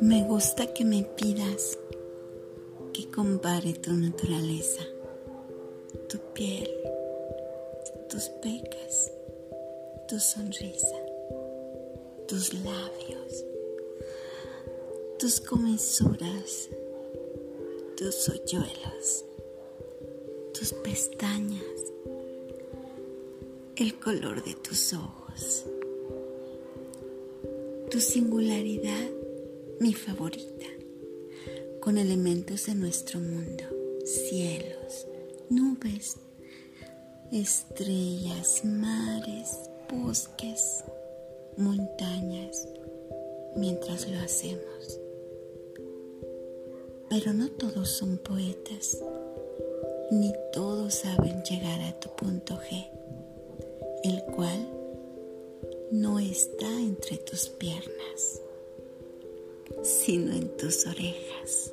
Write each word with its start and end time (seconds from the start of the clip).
Me 0.00 0.24
gusta 0.24 0.72
que 0.74 0.84
me 0.84 1.04
pidas 1.04 1.78
que 2.92 3.10
compare 3.10 3.72
tu 3.74 3.92
naturaleza, 3.92 4.82
tu 6.08 6.18
piel, 6.34 6.68
tus 8.10 8.28
pecas, 8.42 9.12
tu 10.08 10.18
sonrisa, 10.18 10.96
tus 12.26 12.52
labios, 12.52 13.44
tus 15.18 15.40
comisuras, 15.40 16.68
tus 17.96 18.28
hoyuelos, 18.28 19.24
tus 20.52 20.72
pestañas, 20.74 21.62
el 23.76 23.98
color 23.98 24.44
de 24.44 24.54
tus 24.54 24.92
ojos, 24.92 25.19
tu 27.90 28.00
singularidad 28.00 29.10
mi 29.80 29.94
favorita, 29.94 30.66
con 31.80 31.98
elementos 31.98 32.66
de 32.66 32.74
nuestro 32.74 33.18
mundo, 33.18 33.64
cielos, 34.04 35.06
nubes, 35.48 36.16
estrellas, 37.32 38.62
mares, 38.64 39.58
bosques, 39.90 40.84
montañas, 41.56 42.68
mientras 43.56 44.08
lo 44.08 44.18
hacemos. 44.20 45.00
Pero 47.08 47.32
no 47.32 47.50
todos 47.50 47.88
son 47.88 48.18
poetas, 48.18 48.98
ni 50.10 50.32
todos 50.52 50.94
saben 50.94 51.42
llegar 51.42 51.80
a 51.80 51.98
tu 51.98 52.08
punto 52.14 52.60
G, 52.68 52.86
el 54.04 54.22
cual 54.34 54.69
no 55.90 56.18
está 56.18 56.70
entre 56.80 57.16
tus 57.18 57.48
piernas 57.48 58.40
sino 59.82 60.32
en 60.32 60.56
tus 60.56 60.86
orejas. 60.86 61.72